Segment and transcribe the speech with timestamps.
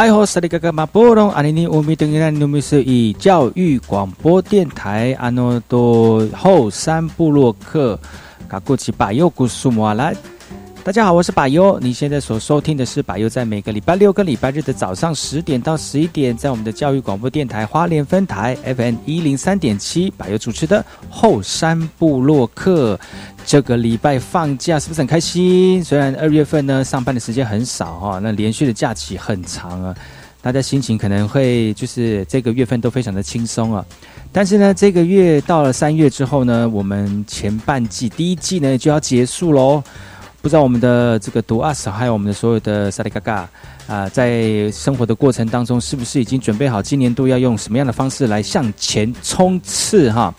[0.00, 8.00] 爱好萨利嘎嘎马波隆阿尼尼乌米登伊兰努米斯以教育广播电台.阿诺多后山部落克
[8.48, 10.10] 卡古奇巴尤古苏莫拉。
[10.82, 11.78] 大家好，我是百优。
[11.78, 22.98] 你现在所收听的是百优在每个礼拜六跟礼拜日的早上十点到十一点，在我们的教育广播电台花莲分台 FM 一零三点七，百优主持的后山部落客。
[23.44, 25.84] 这个礼拜放假是不是很开心？
[25.84, 29.94] 虽然二月份呢上班的时间很少哈，那连续的假期很长啊，
[30.40, 33.84] 大家心情可能会就是这个月份都非常的轻松啊。
[34.32, 39.84] 但是呢，这个月到了三月之后呢，我们前半季第一季呢就要结束喽。
[40.42, 43.48] 不知道我们的这个读 us 还有我们的所有的萨利嘎嘎
[43.86, 50.34] 啊，在生活的过程当中，是不是已经准备好今年度要用什么样的方式来向前冲刺哈？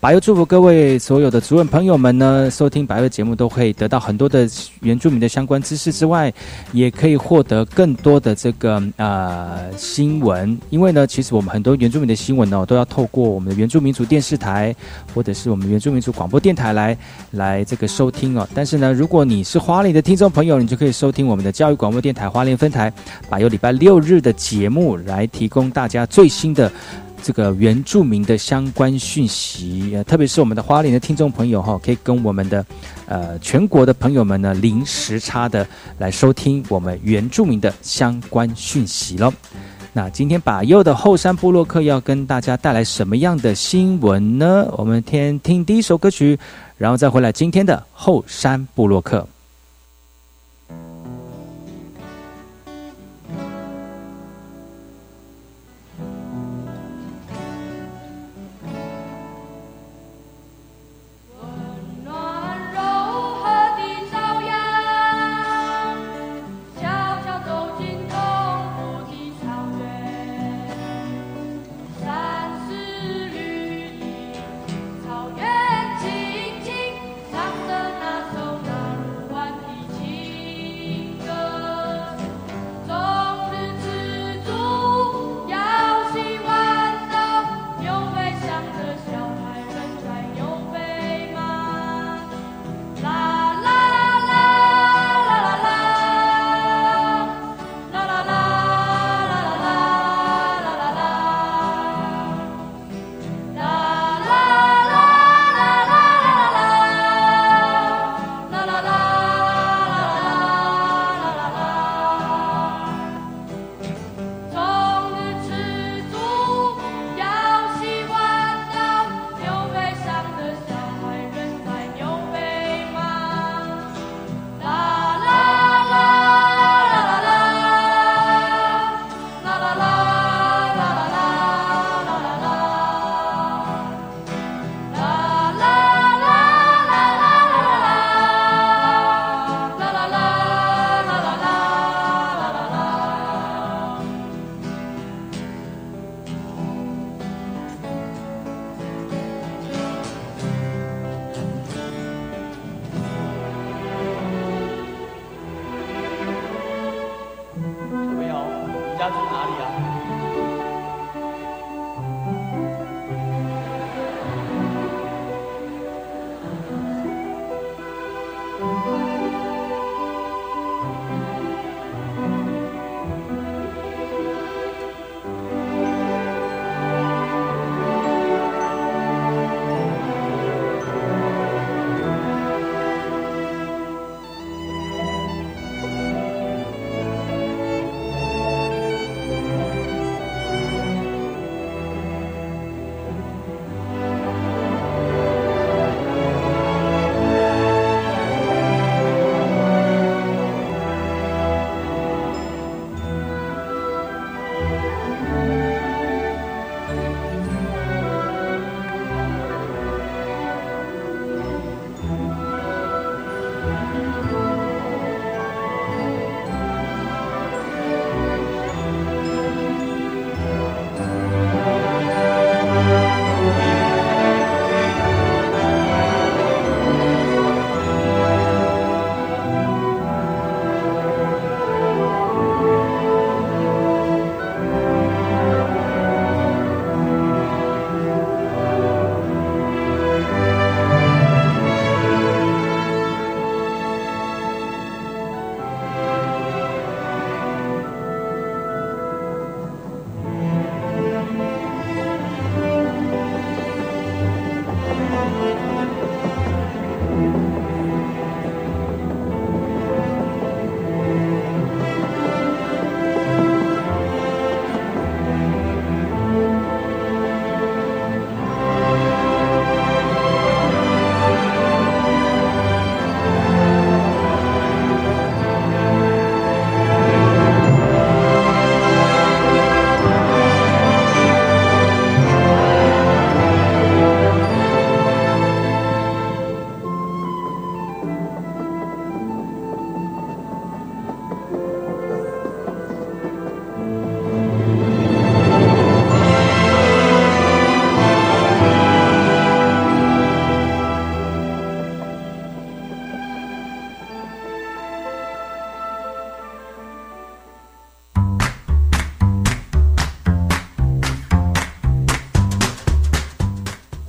[0.00, 4.48] 百优祝福各位所有的主任朋友们呢，收听百优节目都可以得到很多的
[4.80, 6.32] 原住民的相关知识之外，
[6.72, 10.58] 也可以获得更多的这个呃新闻。
[10.70, 14.74] 因为呢，其实我们很多原住民的新闻呢，都要透过我们的原住民族电视台
[15.14, 16.96] 或者是我们原住民族广播电台来
[17.32, 18.48] 来这个收听哦。
[18.54, 22.90] 但是呢，如果你是花莲的听众朋友，你就可以收听我们的教育广播电台花莲分台，
[23.28, 26.72] 百优礼拜六日的节目来提供大家最新的。
[27.22, 32.64] 这个原住民的相关讯息，呃，特别是我们的花莲的听众朋友哈，可以跟我们的
[33.06, 35.66] 呃全国的朋友们呢，零时差的
[35.98, 39.32] 来收听我们原住民的相关讯息喽。
[39.92, 44.66] 那今天把右的后山部落客要跟大家带来什么样的新闻呢？
[44.78, 46.38] 我们先听第一首歌曲，
[46.78, 49.26] 然后再回来今天的后山部落客。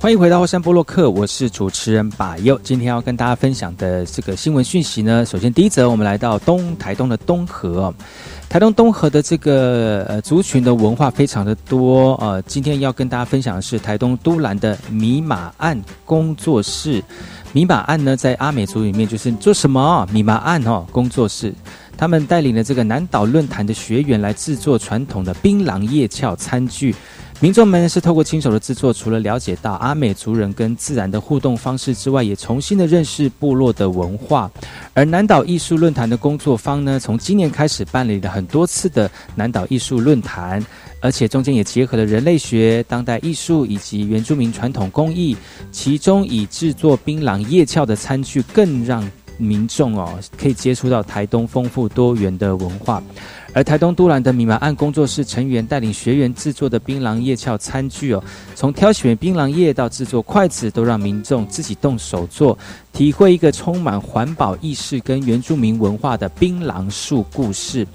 [0.02, 2.58] 欢迎回到后山波洛克，我是主持人把佑。
[2.64, 7.94] 今天要跟大家分享的这个新闻讯息呢，首先第一则，我们来到东台东的东河，
[8.48, 17.00] 台东东河的这个呃族群的文化非常的多呃，今天要跟大家分享的是台东都兰的米马案工作室。
[17.52, 20.04] 米马案呢，在阿美族里面就是做什么？
[20.10, 21.54] 米马案哦，工作室，
[21.96, 26.92] 他们带领了这个南岛论坛的学员来制作传统的槟榔叶鞘餐具。
[27.42, 34.48] 民众们是透过亲手的制作，除了了解到阿美族人跟自然的互动方式之外，也重新的认识部落的文化。
[34.94, 40.64] 而南岛艺术论坛的工作方呢，从今年开始办理了很多次的南岛艺术论坛，
[41.00, 45.36] 而且中间也结合了人类学、当代艺术以及原住民传统工艺，
[45.72, 49.04] 其中以制作槟榔叶鞘的餐具，更让
[49.36, 53.02] 民众哦可以接触到台东丰富多元的文化。
[53.54, 62.58] 而台东都兰的米麻案工作室成员带领学员制作的槟榔叶鞘餐具哦，从挑选槟榔叶到制作筷子，都让民众自己动手做，
[62.92, 67.86] 体会一个充满环保意识跟原住民文化的槟榔树故事。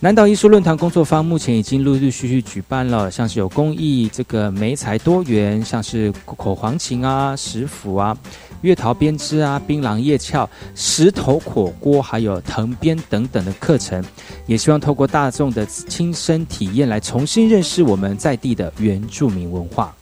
[0.00, 8.16] 南岛艺术论坛工作坊目前已经陆陆续续举办了，像是有工艺这个梅材多元，像是口簧琴啊、石斧啊。
[8.62, 14.00] 月桃编织啊，槟榔叶鞘、石头火锅，还有藤编等等的课程，
[14.46, 19.92] 也希望透过大众的亲身体验，来重新认识我们在地的原住民文化。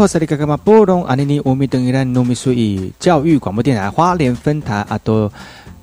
[0.00, 5.30] 我是里格格马布隆阿尼尼乌米登伊兰努米苏以教育广播电台花莲分台阿多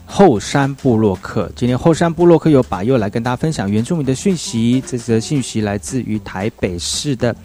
[0.07, 1.51] 后山部落客。
[1.55, 4.83] 今天后山部落客有把又来跟大家分享原住民的讯息。
[4.87, 7.35] 这则讯息来自于台北市的，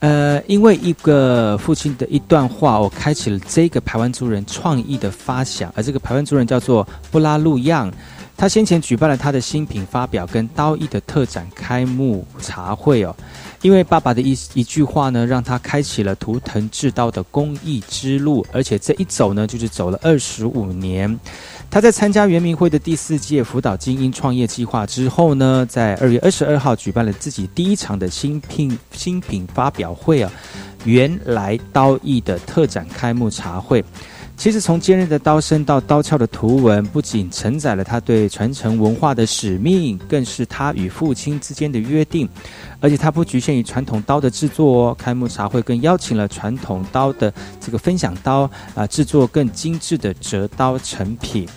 [0.00, 5.72] 呃，因为一个父亲的一段话，我开启了这个排湾族人创意的发想。
[5.74, 7.90] 而这个排湾族人叫做布拉路样。
[8.38, 13.16] 他先前举办了他的新品发表跟刀艺的特展开幕茶会哦，
[13.66, 21.18] 因为爸爸的一一句话呢，让他开启了图腾制刀的公益之路，而且这一走呢，就是走了二十五年。
[21.68, 30.30] 他在参加圆明会的第四届辅导精英创业计划之后呢，在二月二十二号举办了自己第一场的新品新品发表会啊，
[30.84, 33.84] 原来刀艺的特展开幕茶会。
[34.36, 42.28] 其实，从坚韧的刀身到刀鞘的图文，不仅承载了他对传承文化的使命，更是他与父亲之间的约定。
[42.78, 44.94] 而且，他不局限于传统刀的制作哦。
[44.96, 51.48] 开幕茶会更邀请了传统刀的这个分享刀啊，制作更精致的折刀成品。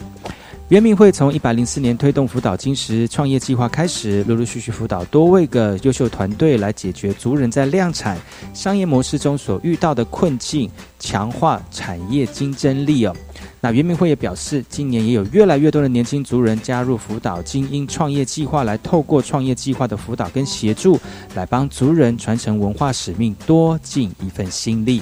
[0.70, 8.16] 圆明会从一百零四年推动辅导金石创业计划开始，陆陆续续辅导多位个优秀团队来解决族人在量产
[8.54, 13.16] 商业模式中所遇到的困境，强化产业竞争力哦。
[13.60, 21.00] 那圆明会也表示，今年也有越来越多的年轻族人加入辅导精英创业计划，来透过创业计划的辅导跟协助，
[21.34, 25.02] 来帮族人传承文化使命，多尽一份心力。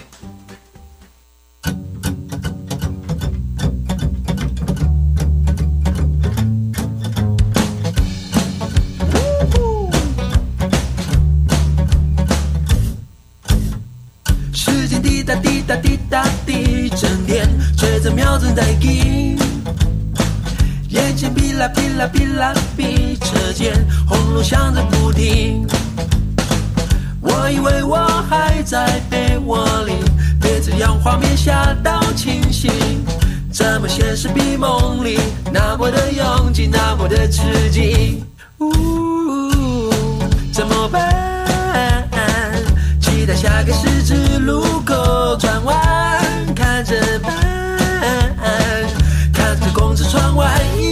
[18.58, 19.38] 在听，
[20.90, 23.72] 眼前噼啦噼啦噼啦噼，车间
[24.08, 25.68] 轰隆响着不停。
[27.22, 27.98] 我以为我
[28.28, 29.94] 还在被窝里，
[30.42, 32.72] 被这样画面吓到清醒。
[33.52, 35.20] 怎么现实比梦里
[35.54, 38.24] 那么的拥挤，那么的刺激？
[38.58, 38.72] 呜，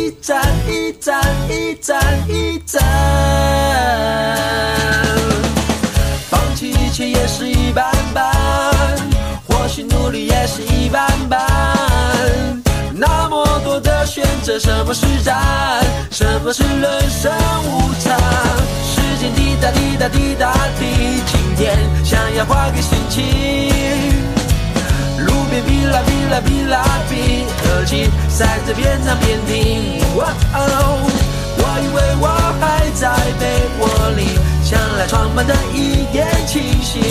[0.06, 1.20] 一站一站
[1.50, 2.80] 一站一站，
[6.30, 8.32] 放弃一切也是一般般，
[9.48, 11.42] 或许努力也是一般般。
[12.94, 15.84] 那么多的选择，什么是战？
[16.12, 17.34] 什么是人生
[17.64, 18.16] 无常？
[18.86, 20.86] 时间滴答滴答滴答滴，
[21.26, 23.24] 今天想要换个心情。
[25.62, 30.02] 哔啦哔啦哔啦哔，耳机塞着边唱边听。
[30.18, 32.28] 我以为我
[32.60, 33.44] 还在被
[33.80, 33.84] 窝
[34.16, 37.02] 里，想来床板的一点清醒。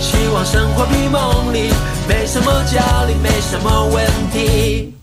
[0.00, 1.72] 希望生活比梦里
[2.08, 4.97] 没什么焦虑，没什么问题。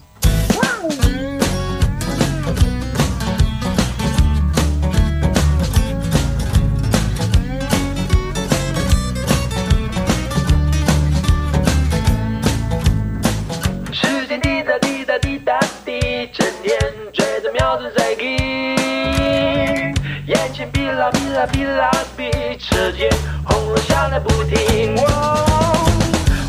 [21.48, 23.10] 哔啦哔，车间
[23.44, 24.96] 轰隆响个不停。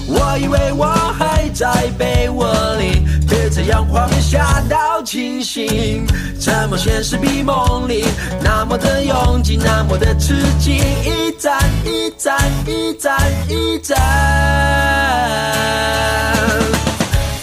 [0.09, 0.87] 我以为我
[1.19, 6.07] 还在被窝里，被这样画面吓到清醒。
[6.38, 8.05] 怎么现实比梦里
[8.40, 10.76] 那么的拥挤，那么的刺激？
[10.76, 13.99] 一站一站一站一站，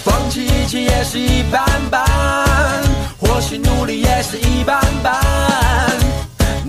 [0.03, 2.05] 放弃一切也是一般般，
[3.19, 5.21] 或许努力也是一般般。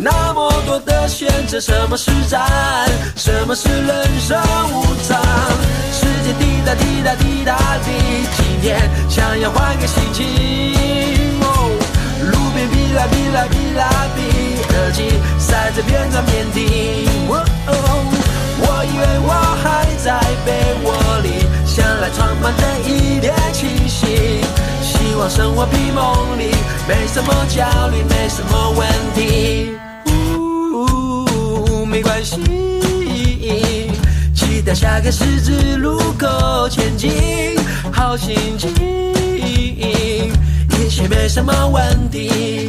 [0.05, 2.39] 那么多的选择，什么是战？
[3.17, 4.39] 什么是人生
[4.71, 5.19] 无常？
[5.91, 7.91] 时间滴答滴答滴答滴，
[8.37, 11.41] 今天想要换个心情。
[11.41, 14.19] 路边哔啦哔啦哔啦哔，
[14.77, 15.09] 耳机
[15.39, 16.61] 塞着边唱边听。
[17.27, 19.33] 我以为我
[19.63, 20.53] 还在被
[20.85, 24.45] 窝里，想来充满的一点清醒。
[24.83, 26.55] 希望生活比梦里
[26.87, 29.79] 没什么焦虑，没什么问题。
[32.05, 32.37] 关系，
[34.35, 37.11] 期待下个十字路口前进，
[37.91, 38.71] 好心情，
[40.71, 42.69] 一切没什么问题，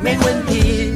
[0.00, 0.94] 没问题。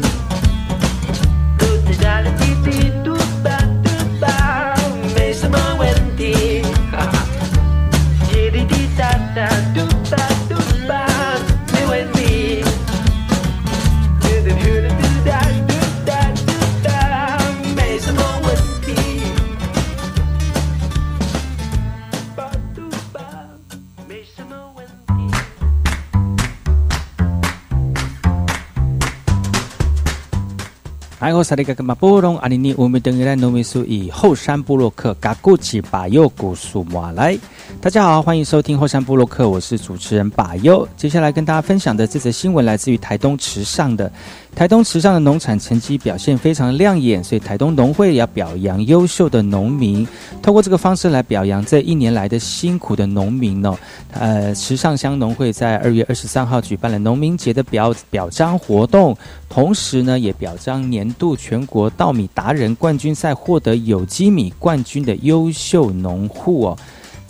[31.22, 37.38] 哎，我是那个马布隆阿尼尼乌米登伊兰努米苏以后山布洛克嘎古奇巴尤古苏马来。
[37.82, 40.86] 大家好，欢迎收听后山部落客，我是主持人把佑。
[40.96, 44.08] 接下来跟大家分享的这则新闻来自于台东池上的。
[44.54, 50.06] 台东池上的农产成绩表现非常亮眼，所以台东农会也要表扬优秀的农民，
[50.40, 53.76] 透过这个方式来表扬这一年来的辛苦的农民哦。
[54.12, 59.16] 呃，池上乡农会在二月二十三号举办了农民节的表表彰活动，
[59.48, 66.78] 同时呢，也表彰年度全国稻米达人冠军赛获得有机米冠军的优秀农户哦。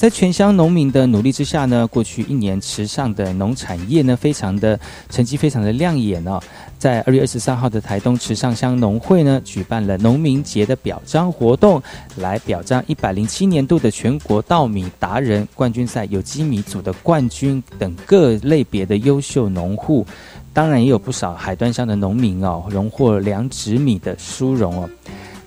[0.03, 4.77] 在全乡农民的努力之下呢，过去一年池上的农产业呢，非常的
[5.09, 6.41] 成绩非常的亮眼哦。
[6.77, 11.81] 在二月二十三号的台东池上乡农会呢，举办了农民节的表彰活动，
[12.17, 20.05] 来表彰一百零七年度的全国稻米达人冠军赛有机米组的冠军等各类别的优秀农户。
[20.53, 24.91] 当然，也有不少海端乡的农民哦，荣获良质米的殊荣哦。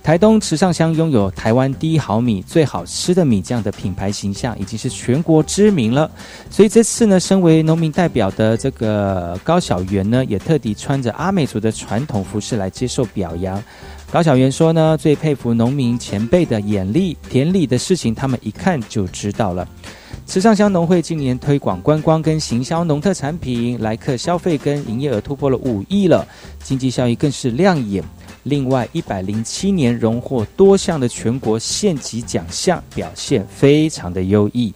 [0.06, 6.08] 台东池上乡拥有台湾第一好米、最好吃的米酱的品牌形象，已经是全国知名了。
[6.48, 13.60] 所以这次呢，身为农民代表的这个高小元呢，也特地穿着阿美族的传统服饰来接受表扬。
[14.08, 19.66] 高小元说呢，最佩服农民前辈的眼力，田里的事情他们一看就知道了。
[20.24, 26.24] 池上乡农会今年推广观光跟行销农特产品，来客消费跟营业额突破了五亿了，
[26.62, 28.04] 经济效益更是亮眼。
[28.48, 34.72] 另外，一百零七年荣获多项的全国县级奖项，表现非常的优异。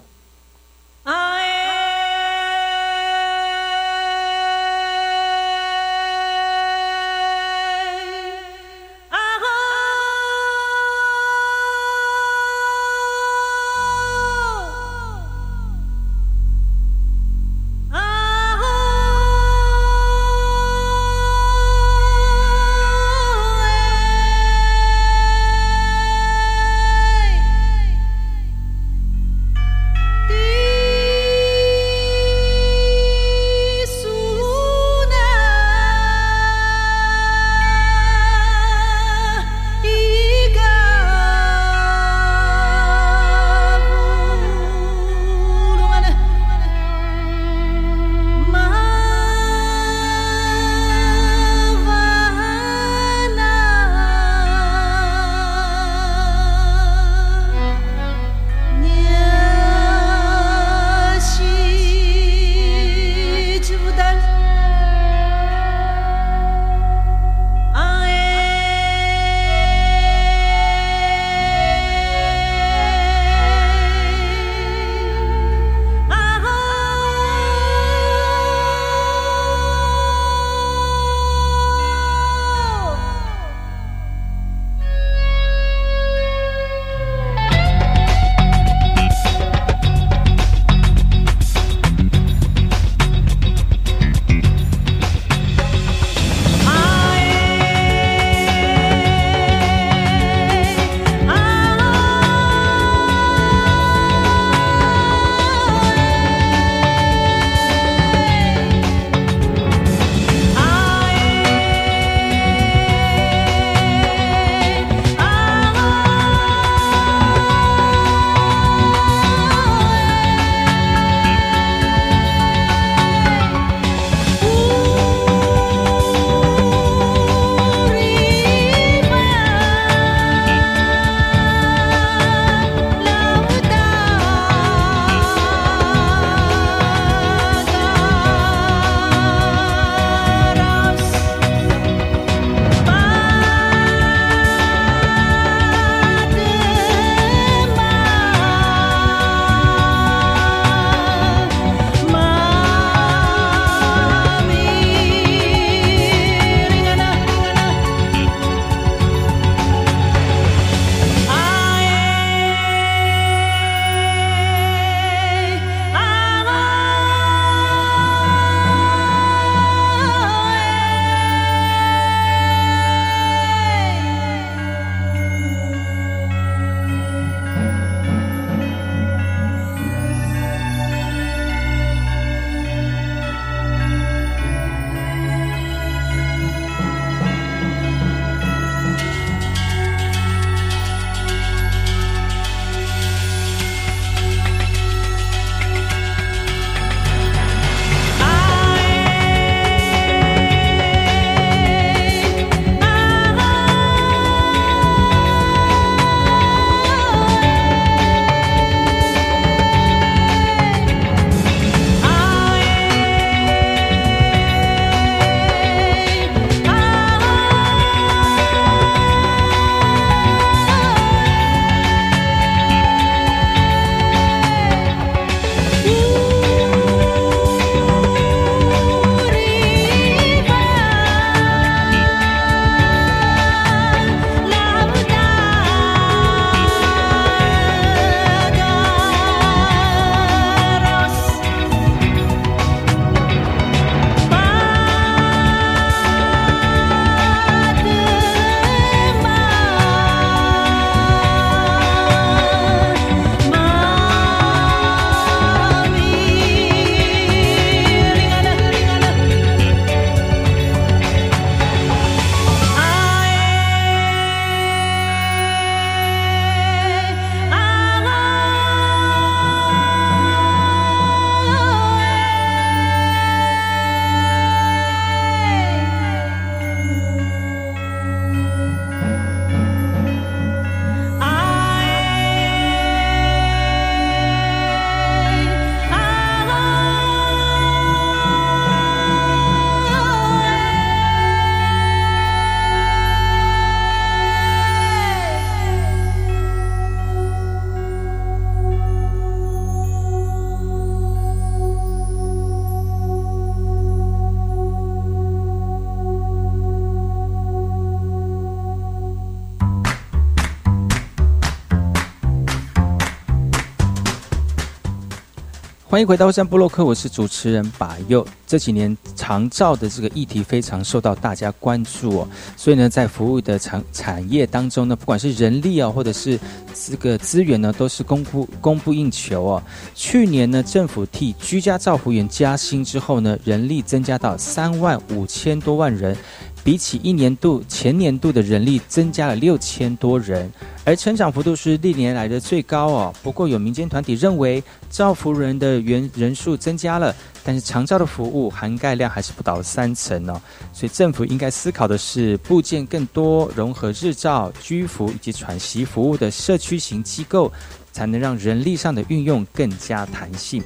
[316.00, 318.26] 欢迎回到山布洛克，我是主持人把佑。
[318.46, 326.40] 这几年长照的这个议题非常受到大家关注哦，所以呢，在服务的产产业当中呢，不管是人力啊，或者是
[326.88, 329.62] 这个资源呢，都是供不供不应求哦。
[329.94, 336.16] 去年呢，政府替居家照护员加薪之后呢，人力增加到三万五千多万人。
[336.62, 340.50] 比起一年度前年度的人力增加了六千多人，
[340.84, 343.14] 而成长幅度是历年来的最高哦。
[343.22, 350.40] 不过有民间团体认为，照服人的员人数增加了，但是长照的服务涵盖量还是不到三成哦。
[350.72, 357.50] 所以政府应该思考的是，部件更多，融合日照、居服以及喘息服务的社区型机构，
[357.90, 360.62] 才能让人力上的运用更加弹性。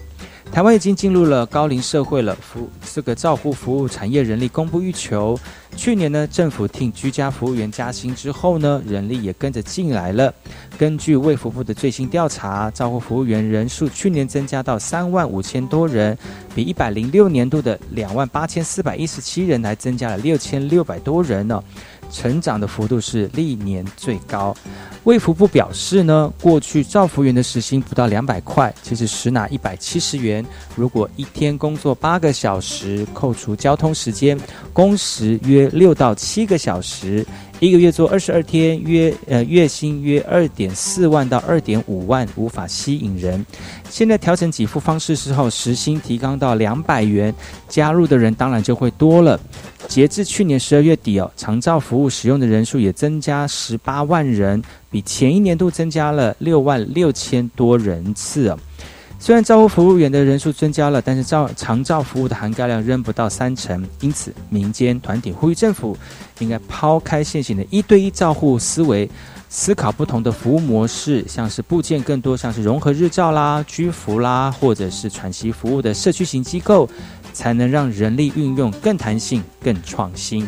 [0.52, 5.38] 台湾已经进入了高龄社会了，服这个照护服务产业人力供不欲求。
[5.76, 10.32] 去年呢，政府替居家服务员加薪之后呢，人力也跟着进来了。
[10.78, 16.16] 根据卫福部的最新调查，照顾服务员人数去年增加到三万五千多人，
[16.54, 21.62] 比一百零六年度的两万八千四百一十七人还增加了六千六百多人呢。
[22.14, 24.56] 成长的幅度是历年最高。
[25.02, 30.42] 卫福部表示呢，过去造福员的时薪不到两百块，其实实拿一百七十元。
[30.76, 34.38] 如果一天工作八个小时，扣除交通时间，
[34.72, 37.26] 工时约六到七个小时。
[37.64, 43.44] 一个月做二十二天，约呃月薪约二点四万到二点五万，无法吸引人。
[43.88, 47.34] 现在调整给付方式之后，时薪提高到两百元，
[47.66, 49.40] 加入的人当然就会多了。
[49.88, 58.58] 截至去年十二月底哦，长照服务使用的人数也增加十八万人，比前一年度增加了六万六千多人次哦。
[59.24, 63.82] 虽然照护服务员的人数增加了，但是照长照服务的涵盖量仍不到三成。
[64.00, 65.96] 因此，民间团体呼吁政府
[66.40, 69.08] 应该抛开现行的一对一照护思维，
[69.48, 76.86] 思考不同的服务模式，像是部件更多，像是融合日照啦、居服啦，或者是喘息服务的社区型机构，
[77.32, 80.46] 才能让人力运用更弹性、更创新。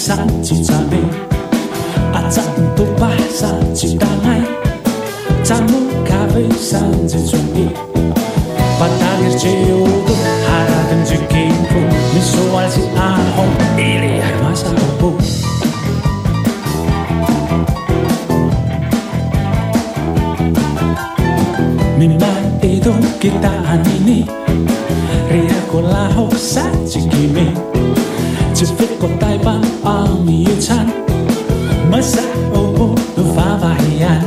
[0.00, 0.96] 三一十米，
[2.14, 2.40] 啊，十
[2.74, 4.40] 都八三一当爱，
[5.44, 7.68] 十木咖啡三一转意，
[8.80, 10.14] 把大日只有个
[10.46, 11.76] 哈拉等住幸福，
[12.14, 13.44] 你说我是阿红，
[13.76, 15.12] 伊里还马上步。
[21.98, 22.26] 明白
[22.66, 24.26] 一度吉他尼尼
[25.30, 27.52] ，ria con la hosa chiquimi,
[28.54, 29.38] ci fico dai
[29.84, 30.92] armitan
[31.90, 32.94] Masao
[33.34, 34.24] vavayan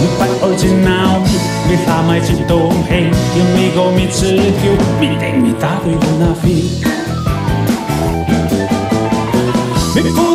[0.00, 1.20] Mipat original
[1.68, 5.78] Mi thamai chi to hei Yêu mi go mi chi kyu Mi deng mi ta
[5.84, 6.56] vui luna fi
[9.94, 10.33] Mi pu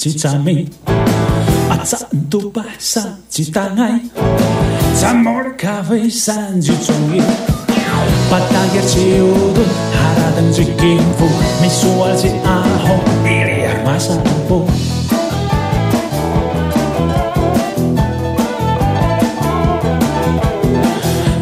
[0.00, 0.64] chichamí.
[1.68, 4.00] Atsan tu pasa chitangay.
[4.96, 7.20] Samor cabeza jichungi.
[8.32, 11.28] Patayer chiudu haradan jikinfu.
[11.60, 12.96] Misual si aho
[13.28, 14.64] iria masapu.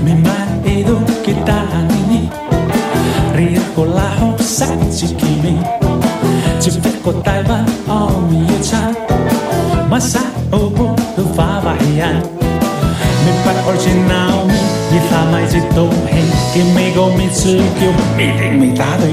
[0.02, 1.62] Mi marido kita
[1.94, 2.26] ini.
[3.38, 5.77] Rir kolahok sa chikimi.
[15.78, 19.08] Då hänger mig och min psyk ihop i din mitt hade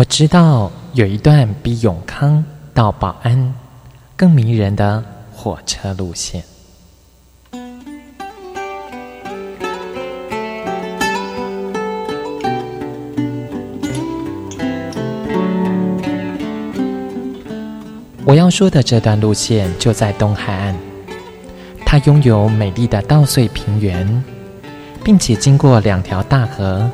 [0.00, 3.54] 我知道有一段比永康到保安
[4.16, 6.42] 更迷人的火车路线。
[18.24, 20.74] 我要说的这段路线就在东海岸，
[21.84, 24.24] 它拥有美丽的稻穗平原，
[25.04, 26.90] 并且经过两条大河，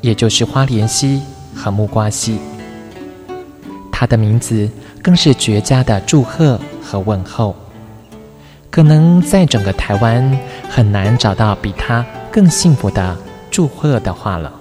[0.00, 1.20] 也就是花莲溪
[1.54, 2.38] 和木瓜溪。
[3.92, 4.68] 它的名字
[5.02, 7.54] 更是绝佳的祝贺和问候，
[8.70, 10.38] 可能在整个台湾
[10.68, 13.16] 很难找到比它更幸福的
[13.50, 14.52] 祝贺的话了。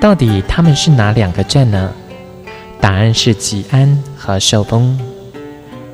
[0.00, 1.90] 到底他们是哪两个镇呢？
[2.80, 4.98] 答案是吉安和寿丰。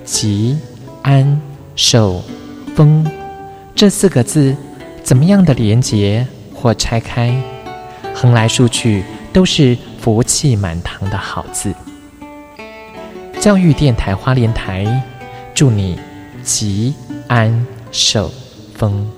[0.04, 0.58] 吉
[1.02, 1.40] 安
[1.76, 2.22] 寿
[2.74, 3.06] 丰
[3.82, 4.54] 这四个字，
[5.02, 7.34] 怎么样的连结或拆开，
[8.14, 11.74] 横来竖去都是福气满堂的好字。
[13.40, 15.02] 教育电台花莲台，
[15.52, 15.98] 祝你
[16.44, 16.94] 吉
[17.26, 18.30] 安寿
[18.72, 19.10] 丰。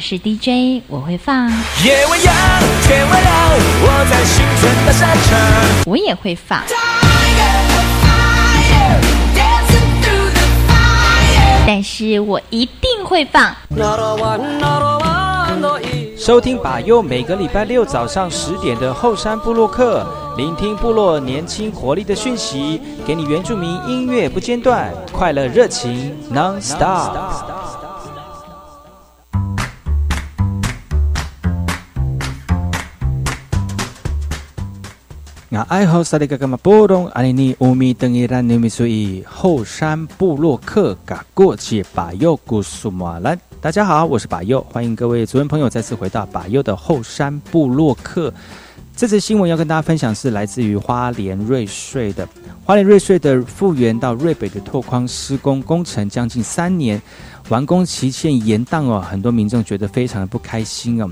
[0.00, 1.48] 是 DJ，我会放。
[1.84, 2.34] 夜未央，
[2.84, 3.30] 天未亮，
[3.82, 4.20] 我在。
[5.86, 6.62] 我也会放。
[11.66, 13.54] 但是我一定会放。
[16.16, 27.69] 收听把右每个礼拜六早上十点的后山部落客，聆听部落年轻活力的讯息，给你原住民音乐不间断，快乐热情 non stop。
[35.52, 48.32] 那爱好萨利格格马波隆阿尼尼乌米登伊兰尼米苏伊后山布洛克嘎过节巴佑古苏马兰，大家好，我是巴佑，欢迎各位族人朋友再次回到巴佑的后山布洛克。
[48.94, 52.28] 这次新闻要跟大家分享是来自于花莲瑞穗的
[52.64, 57.02] 花莲瑞穗的复原到瑞北的拓宽施工工程将近三年，
[57.48, 61.10] 完工期限延宕哦，很多民众觉得非常的不开心哦。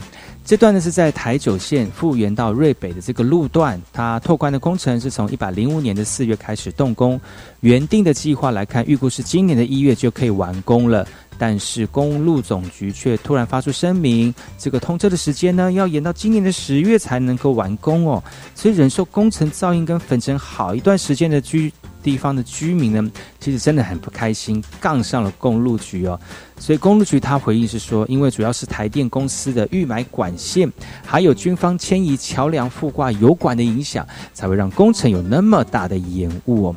[0.49, 7.21] 这段呢是在台九线复原到瑞北的这个路段，它拓宽的工程是从一百零五年的四月开始动工，
[7.61, 11.07] 原定的计划来看，预估是今年的一月就可以完工了。
[11.37, 18.25] 但是公路总局却突然发出声明，这个通车的时间呢要延到今年的十月才能够完工哦。
[18.55, 21.71] 所以忍受工程噪音跟粉尘好一段时间的居。
[22.09, 26.19] 地方的居民呢，其实真的很不开心，杠上了公路局哦。
[26.59, 30.73] 所以公路局他回应是说，因为主要是台电公司的预埋管线，
[31.05, 36.77] 还有军方迁移桥梁附挂油管的影响，才会让工程有那么大的延误哦。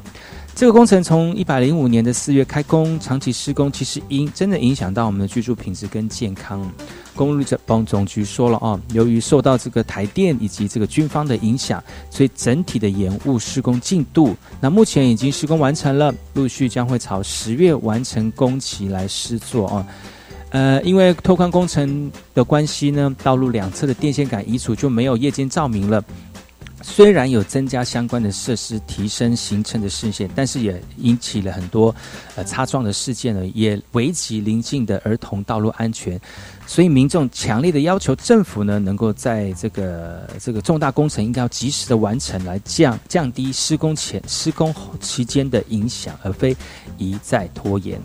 [0.53, 6.71] 这个工程从一百零五年的四月开工，长期施工，其实影真的影响到我们的居住品质跟健康。
[7.15, 14.35] 公路总总局说了哦，由于受到这个台电以及这个军方的影响，所以整体的延误施工进度。
[14.59, 19.85] 那目前已经施工完成了，陆续将会朝十月完成工期来施作哦。
[20.51, 26.03] 呃，因为拓宽工程的关系呢，道路两侧的电线杆移除，就没有夜间照明了。
[26.83, 31.93] 虽然有增加相关的设施，提升行程的视线，但是也引起了很多
[32.35, 36.19] 呃擦撞的事件呢，也危及邻近的儿童道路安全。
[36.65, 46.55] 所以民众强烈的要求政府呢，能够在这个这个重大工程应该要及时的完成，来降降低施工前、施工期间的影响，而非
[46.97, 48.01] 一再拖延。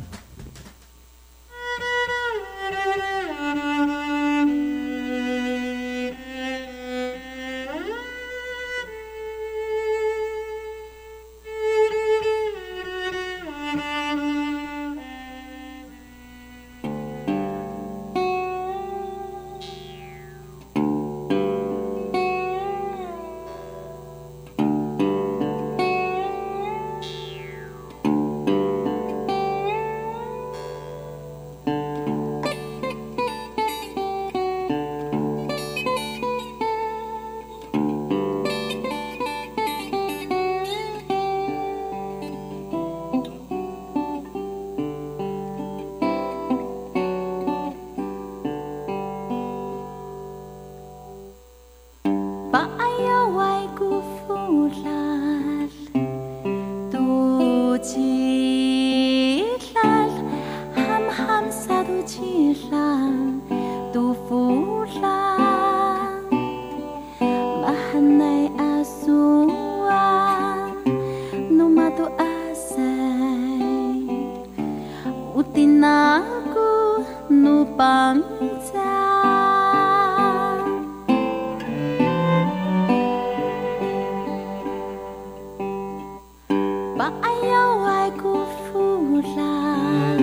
[87.21, 90.19] 爱悠爱姑父郎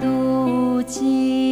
[0.00, 1.49] 渡尽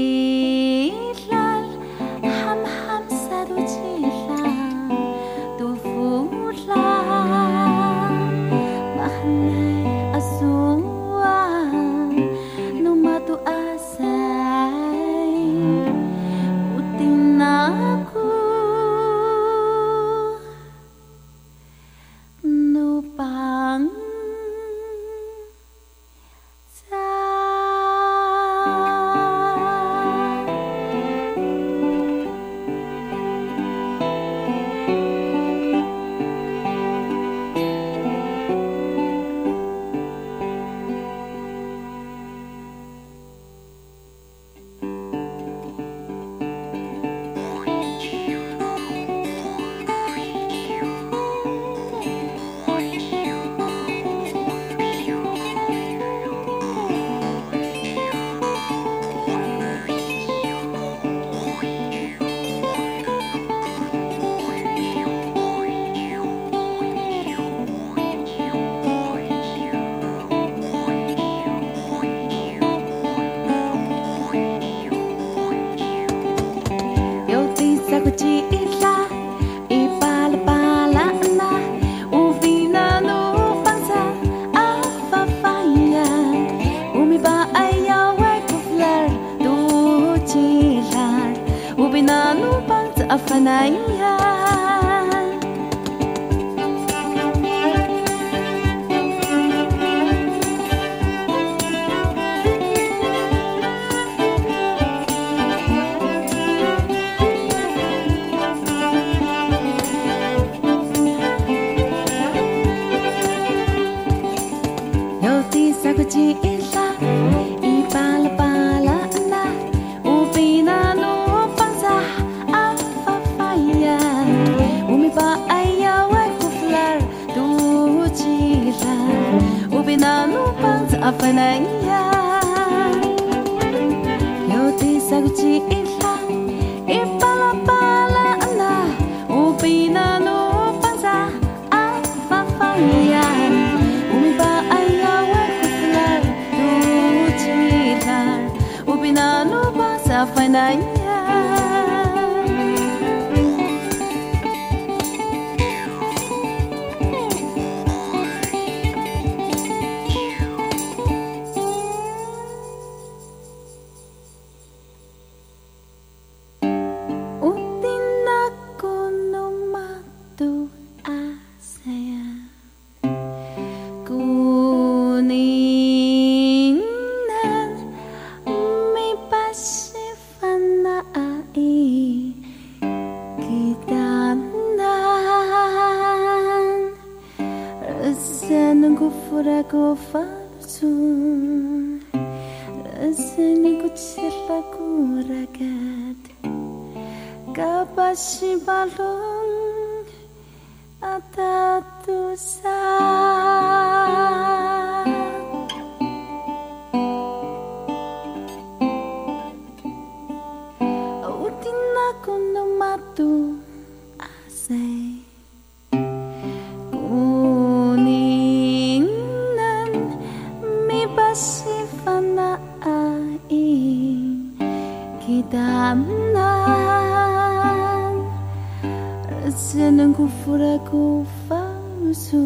[230.84, 232.42] Go Rasaku falsu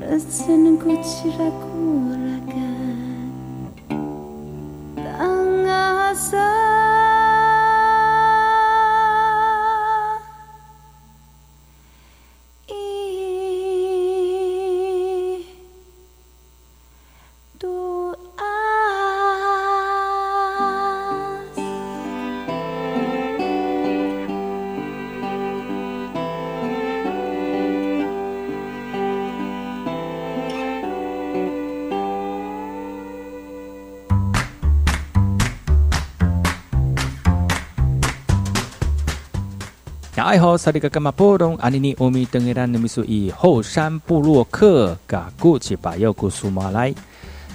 [0.00, 1.67] Rasanku ciraku
[40.28, 46.94] 爱好萨利格干嘛波动阿尼尼欧米登伊兰努米苏以后山布洛克嘎古吉巴佑古苏马来。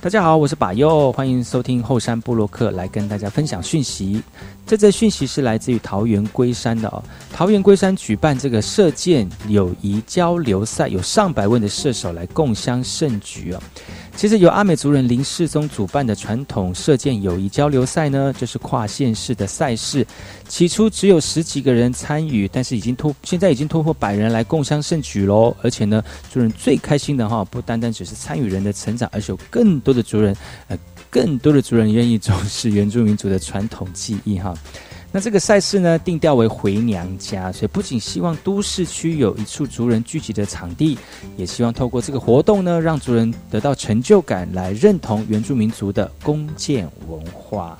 [0.01, 4.23] 大家好，我是把佑，欢迎收听后山布洛克，来跟大家分享讯息。
[4.65, 7.03] 这则讯息是来自于桃园龟山的哦。
[7.31, 13.61] 桃园龟山举办这个射箭友谊交流赛，有上百位的射手来共襄盛举哦。
[14.15, 20.05] 其实由阿美族人林世宗主办的传统射箭友谊交流赛呢，就是跨县市的赛事。
[20.47, 25.53] 起初只有十几个人参与，但是已经突现在已经突破百人来共襄盛举喽。
[25.61, 26.01] 而且呢，
[26.31, 30.33] 族人最开心的哈，不单单只是参与人的成长，而是有更多的族人，
[30.67, 30.77] 呃，
[31.09, 34.53] 更多的族人愿意重视原住民族的传统技艺哈。
[35.15, 40.97] 那这个赛事呢，定调为回娘家，所以不仅希望都市区有一处族人聚集的场地，
[41.37, 47.77] 也希望透过这个活动呢，让族人得到成就感，来认同原住民族的弓箭文化。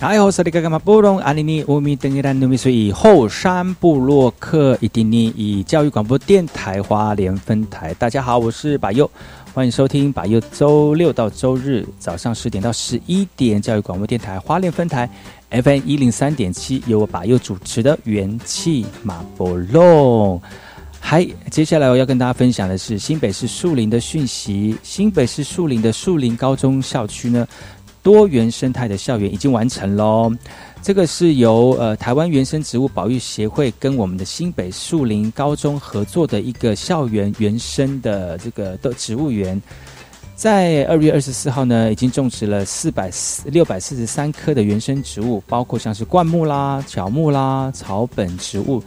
[0.00, 9.08] 哎呦，萨利格干嘛布隆阿尼尼乌米登伊兰努米苏以后山布洛克伊迪尼以教育广播电台花莲分台，大家好，我是巴佑，
[9.52, 15.06] 欢迎收听把右周六到周日早上十点到十一点教育广播电台花莲分台
[15.50, 20.40] FM 一零三点七，由我把右主持的元气马波龙。
[21.02, 24.76] 嗨，接下来我要跟大家分享的是新北市树林的讯息。
[24.82, 27.46] 新北市树林的树林高中校区呢，
[28.02, 30.32] 多元生态的校园已经完成喽。
[30.82, 39.60] 这个是由呃台湾原生植物保育协会跟我们的新北树林高中合作的一个校园原生的这个的植物园，
[40.34, 48.82] 在二月二十四号呢，已经种植了四百四六百四十三棵的原生植物，包括像是灌木啦、乔木啦、草本植物。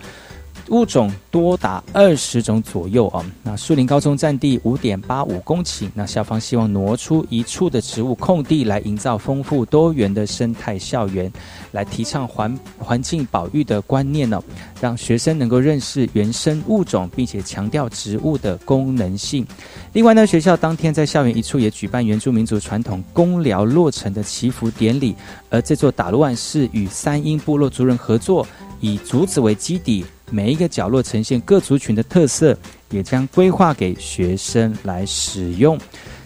[0.70, 3.24] 物种多达二十种左右啊！
[3.44, 11.32] 那树林高中占地五点八五公顷，那校方希望挪出一处的植物空地，来营造丰富多元的生态校园，
[11.72, 14.42] 来提倡环环境保育的观念呢，
[14.80, 19.46] 让学生能够认识原生物种，并且强调植物的功能性。
[19.92, 25.14] 另外呢，学校当天在校园一处也举办原住民族传统公寮落成的祈福典礼，
[25.50, 28.48] 而这座打乱是与三英部落族人合作，
[28.80, 30.06] 以竹子为基底。
[30.34, 32.58] 每一个角落呈现各族群的特色，
[32.90, 35.80] 也将规划给学生来使用。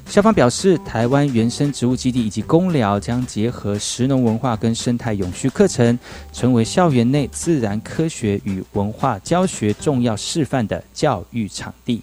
[0.06, 6.00] 校方表示，台湾原生植物基地以及公寮将结合食农文化跟生态永续课程，
[6.32, 12.02] 成为校园内自然科学与文化教学重要示范的教育场地。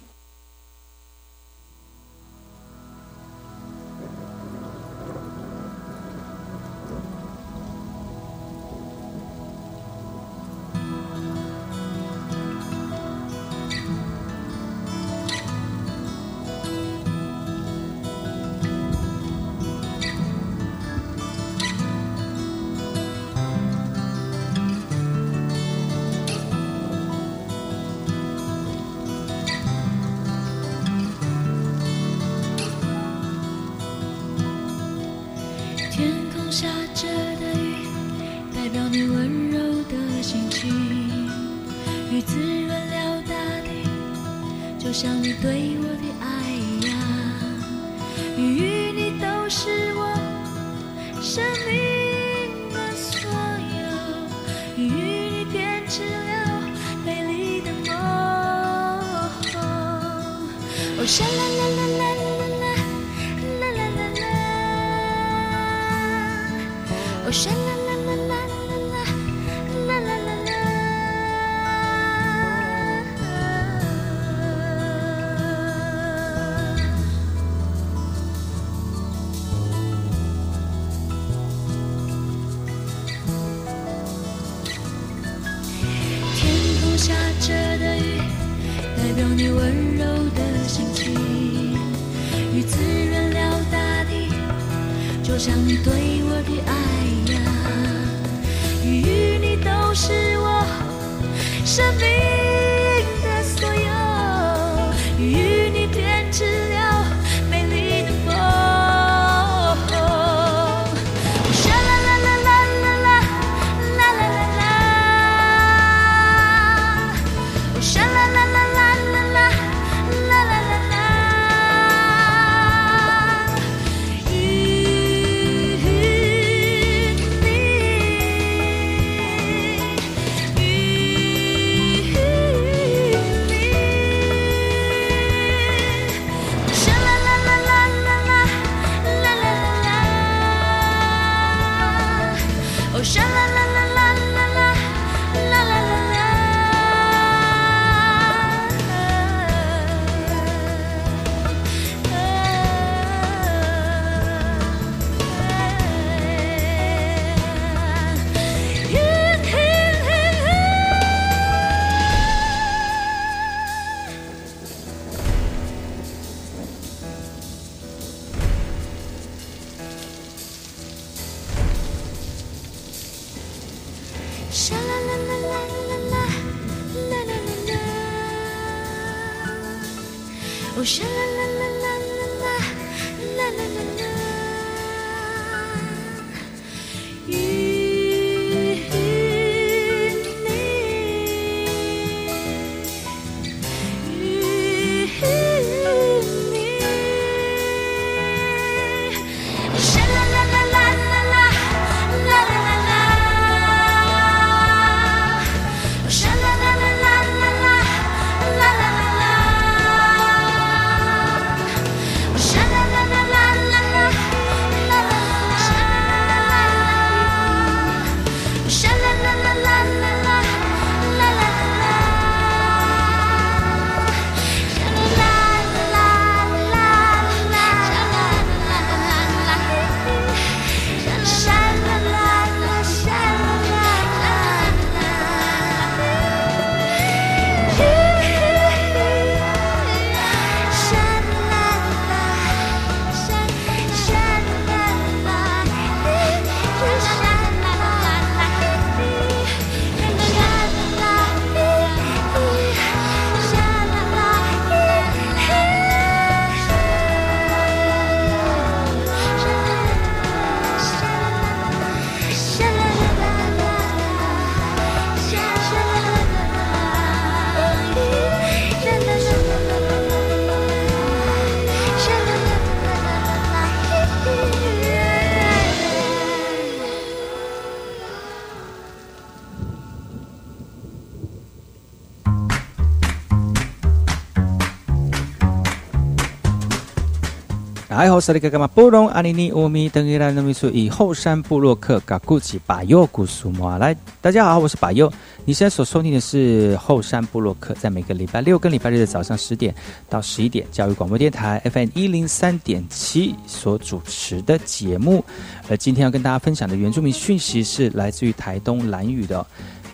[288.25, 295.13] 萨利嘎嘎嘛布隆阿尼尼乌米登伊拉诺米苏以后山布洛克嘎古奇巴佑古苏摩来，大家好，我是巴佑。
[295.45, 299.75] 你现在所收听的是后山布洛克，在每个礼拜六跟礼拜日的早上十点
[300.09, 305.23] 到十一点，教育广播电台 FM 一零三点七所主持的节目。
[305.69, 309.45] 而今天要跟大家分享的原住民讯息是来自于台东兰屿的。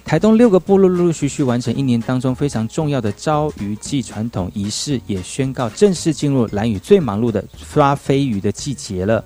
[0.04, 7.44] 台东六个部落陆陆续续完成一年当中非常重要的招鱼季传统仪式，也宣告正式进入兰屿最忙碌的
[7.74, 9.24] 抓飞鱼的季节了。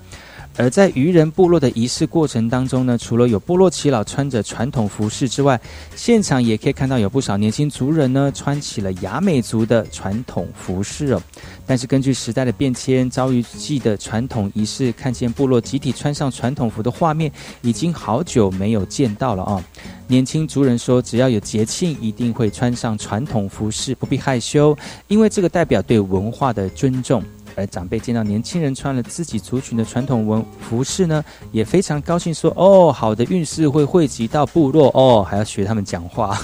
[0.58, 5.60] 而在渔人部落的仪式过程当中呢，除了有部落耆老穿着传统服饰之外，
[5.94, 11.22] 现场也可以看到有不少年轻族人呢穿起了雅美族的传统服饰哦。
[11.66, 19.64] 但是根据时代的变迁，招鱼季的传统仪式，看见部落集体穿上传统服的画面，已经好久没有见到了啊。
[20.06, 24.76] 年轻族人说，只要有节庆，一定会穿上传统服饰，不必害羞，
[25.08, 27.22] 因为这个代表对文化的尊重。
[27.56, 36.38] 而长辈见到年轻人穿了自己族群的传统文服饰呢，也非常高兴，说：“哦，好的运势会汇集到部落哦，还要学他们讲话。”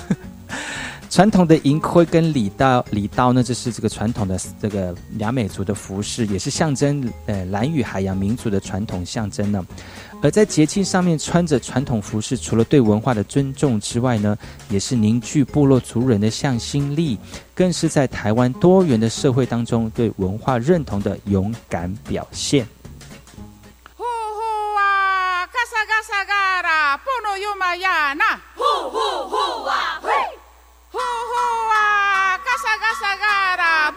[1.13, 9.63] 传统的银盔跟礼刀，礼刀呢，这是这个传统的这个雅美族的服饰，也是象征呃蓝屿海洋民族的传统象征呢。
[10.23, 14.35] 而在节庆上面穿着传统服饰，除了对文化的尊重之外呢，
[14.71, 17.19] 也是凝聚部落族人的向心力，
[17.55, 22.67] 更是在台湾多元的社会当中对文化认同的勇敢表现。
[23.99, 30.09] 呼呼啊，嘎萨嘎萨嘎啦，布诺尤玛亚那，呼呼呼啊，嘿，
[30.93, 31.35] 呼呼
[31.73, 33.91] 啊，嘎萨嘎萨嘎啦，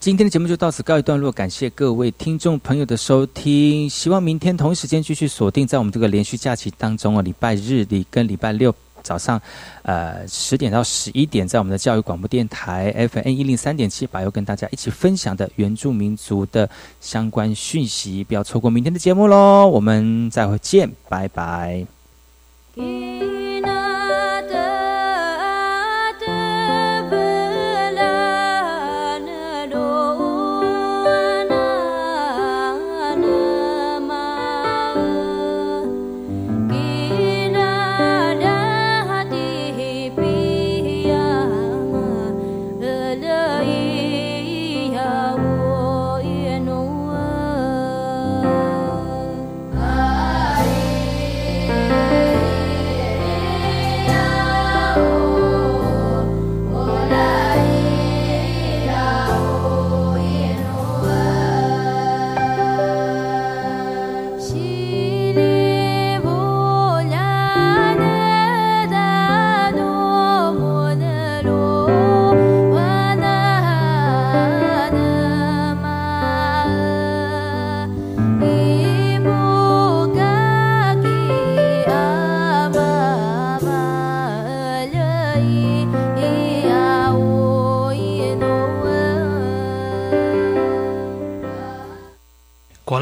[0.00, 8.72] 今天的节目就到此告一段落，感谢各位听众朋友的收听，希望明天同一时间继续锁定在我们这个连续假期当中哦，礼拜日里跟礼拜六
[9.02, 9.42] 早上，
[9.82, 16.70] 呃十点到十一点，在我们的教育广播电台 F N 一零三点七，把又跟大家一起分享的原住民族的
[17.00, 21.84] 相关讯息，不要错过明天的节目喽，我们再会见，拜拜。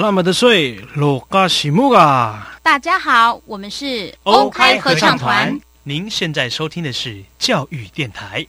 [0.07, 2.57] 那么的水，罗嘎西木嘎！
[2.62, 5.59] 大家好，我们是欧开合唱团。
[5.82, 8.46] 您现在收听的是教育电台。